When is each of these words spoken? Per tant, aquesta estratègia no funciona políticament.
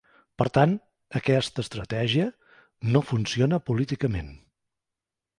Per 0.41 0.45
tant, 0.53 0.71
aquesta 1.19 1.63
estratègia 1.65 2.25
no 2.95 3.01
funciona 3.11 3.61
políticament. 3.67 4.33